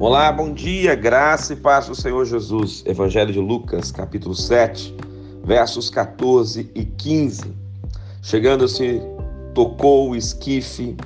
Olá, 0.00 0.32
bom 0.32 0.50
dia, 0.54 0.94
graça 0.94 1.52
e 1.52 1.56
paz 1.56 1.86
do 1.86 1.94
Senhor 1.94 2.24
Jesus. 2.24 2.82
Evangelho 2.86 3.34
de 3.34 3.38
Lucas, 3.38 3.92
capítulo 3.92 4.34
7, 4.34 4.94
versos 5.44 5.90
14 5.90 6.70
e 6.74 6.86
15. 6.86 7.52
Chegando-se, 8.22 8.98
tocou 9.52 10.08
o 10.08 10.16
esquife 10.16 10.96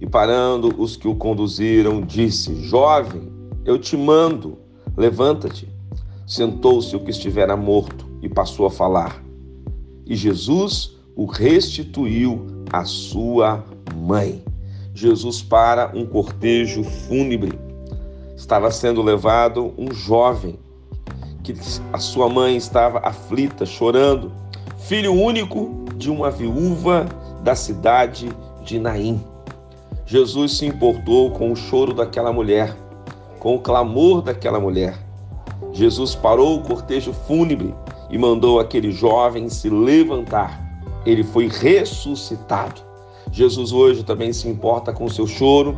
e 0.00 0.06
parando 0.06 0.74
os 0.80 0.96
que 0.96 1.06
o 1.06 1.14
conduziram, 1.14 2.00
disse: 2.00 2.54
Jovem, 2.62 3.30
eu 3.66 3.78
te 3.78 3.98
mando, 3.98 4.56
levanta-te. 4.96 5.68
Sentou-se 6.26 6.96
o 6.96 7.00
que 7.00 7.10
estivera 7.10 7.54
morto 7.54 8.08
e 8.22 8.30
passou 8.30 8.64
a 8.64 8.70
falar. 8.70 9.22
E 10.06 10.16
Jesus 10.16 10.96
o 11.14 11.26
restituiu 11.26 12.46
à 12.72 12.86
sua 12.86 13.62
mãe. 13.94 14.42
Jesus 14.94 15.42
para 15.42 15.92
um 15.94 16.06
cortejo 16.06 16.82
fúnebre 16.82 17.67
estava 18.38 18.70
sendo 18.70 19.02
levado 19.02 19.74
um 19.76 19.92
jovem 19.92 20.56
que 21.42 21.56
a 21.92 21.98
sua 21.98 22.28
mãe 22.28 22.56
estava 22.56 23.00
aflita, 23.00 23.66
chorando, 23.66 24.30
filho 24.78 25.12
único 25.12 25.84
de 25.96 26.08
uma 26.08 26.30
viúva 26.30 27.04
da 27.42 27.56
cidade 27.56 28.30
de 28.62 28.78
Naim. 28.78 29.20
Jesus 30.06 30.56
se 30.56 30.66
importou 30.66 31.32
com 31.32 31.50
o 31.50 31.56
choro 31.56 31.92
daquela 31.92 32.32
mulher, 32.32 32.76
com 33.40 33.56
o 33.56 33.58
clamor 33.58 34.22
daquela 34.22 34.60
mulher. 34.60 34.96
Jesus 35.72 36.14
parou 36.14 36.58
o 36.58 36.62
cortejo 36.62 37.12
fúnebre 37.12 37.74
e 38.08 38.16
mandou 38.16 38.60
aquele 38.60 38.92
jovem 38.92 39.48
se 39.48 39.68
levantar. 39.68 40.62
Ele 41.04 41.24
foi 41.24 41.48
ressuscitado. 41.48 42.82
Jesus 43.32 43.72
hoje 43.72 44.04
também 44.04 44.32
se 44.32 44.48
importa 44.48 44.92
com 44.92 45.06
o 45.06 45.10
seu 45.10 45.26
choro, 45.26 45.76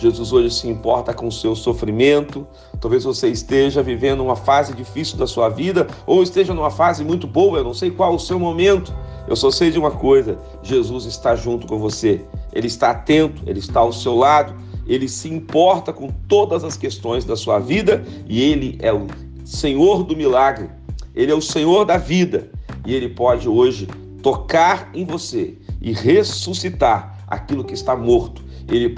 Jesus 0.00 0.32
hoje 0.32 0.50
se 0.50 0.66
importa 0.66 1.12
com 1.12 1.28
o 1.28 1.32
seu 1.32 1.54
sofrimento. 1.54 2.46
Talvez 2.80 3.04
você 3.04 3.28
esteja 3.28 3.82
vivendo 3.82 4.22
uma 4.22 4.34
fase 4.34 4.72
difícil 4.72 5.18
da 5.18 5.26
sua 5.26 5.50
vida 5.50 5.86
ou 6.06 6.22
esteja 6.22 6.54
numa 6.54 6.70
fase 6.70 7.04
muito 7.04 7.26
boa, 7.26 7.58
eu 7.58 7.64
não 7.64 7.74
sei 7.74 7.90
qual 7.90 8.14
o 8.14 8.18
seu 8.18 8.38
momento. 8.38 8.94
Eu 9.28 9.36
só 9.36 9.50
sei 9.50 9.70
de 9.70 9.78
uma 9.78 9.90
coisa: 9.90 10.38
Jesus 10.62 11.04
está 11.04 11.36
junto 11.36 11.66
com 11.66 11.78
você. 11.78 12.24
Ele 12.50 12.66
está 12.66 12.92
atento, 12.92 13.42
ele 13.46 13.58
está 13.58 13.80
ao 13.80 13.92
seu 13.92 14.16
lado, 14.16 14.54
ele 14.86 15.06
se 15.06 15.28
importa 15.28 15.92
com 15.92 16.08
todas 16.26 16.64
as 16.64 16.78
questões 16.78 17.26
da 17.26 17.36
sua 17.36 17.58
vida 17.58 18.02
e 18.26 18.40
ele 18.40 18.78
é 18.80 18.90
o 18.90 19.06
Senhor 19.44 20.02
do 20.02 20.16
milagre. 20.16 20.70
Ele 21.14 21.30
é 21.30 21.34
o 21.34 21.42
Senhor 21.42 21.84
da 21.84 21.98
vida 21.98 22.50
e 22.86 22.94
ele 22.94 23.10
pode 23.10 23.46
hoje 23.46 23.86
tocar 24.22 24.88
em 24.94 25.04
você 25.04 25.58
e 25.78 25.92
ressuscitar 25.92 27.18
aquilo 27.26 27.64
que 27.64 27.74
está 27.74 27.94
morto 27.94 28.49
ele, 28.68 28.94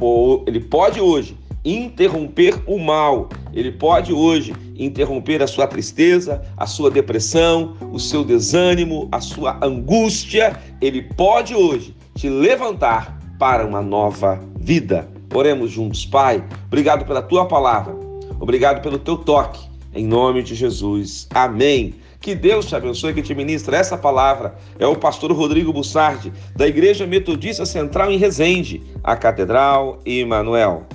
ele 0.46 0.60
pode 0.60 1.00
hoje 1.00 1.36
interromper 1.64 2.60
o 2.66 2.78
mal, 2.78 3.28
ele 3.52 3.70
pode 3.70 4.12
hoje 4.12 4.54
interromper 4.76 5.42
a 5.42 5.46
sua 5.46 5.66
tristeza, 5.66 6.42
a 6.56 6.66
sua 6.66 6.90
depressão, 6.90 7.76
o 7.92 8.00
seu 8.00 8.24
desânimo, 8.24 9.08
a 9.12 9.20
sua 9.20 9.58
angústia, 9.64 10.58
ele 10.80 11.02
pode 11.02 11.54
hoje 11.54 11.94
te 12.14 12.28
levantar 12.28 13.18
para 13.38 13.66
uma 13.66 13.80
nova 13.80 14.40
vida. 14.58 15.08
Oremos 15.34 15.70
juntos, 15.70 16.04
Pai. 16.04 16.44
Obrigado 16.66 17.06
pela 17.06 17.22
tua 17.22 17.46
palavra. 17.46 17.94
Obrigado 18.38 18.82
pelo 18.82 18.98
teu 18.98 19.16
toque. 19.16 19.66
Em 19.94 20.06
nome 20.06 20.42
de 20.42 20.54
Jesus. 20.54 21.28
Amém. 21.30 21.94
Que 22.22 22.36
Deus 22.36 22.66
te 22.66 22.76
abençoe, 22.76 23.12
que 23.12 23.20
te 23.20 23.34
ministra 23.34 23.76
essa 23.76 23.98
palavra. 23.98 24.54
É 24.78 24.86
o 24.86 24.94
pastor 24.94 25.32
Rodrigo 25.32 25.72
Bussardi, 25.72 26.32
da 26.54 26.68
Igreja 26.68 27.04
Metodista 27.04 27.66
Central 27.66 28.12
em 28.12 28.16
Resende, 28.16 28.80
a 29.02 29.16
Catedral 29.16 29.98
Emanuel. 30.06 30.86